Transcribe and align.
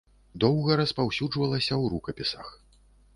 Доўга 0.43 0.77
распаўсюджвалася 0.79 1.71
ў 1.81 1.85
рукапісах. 1.93 2.47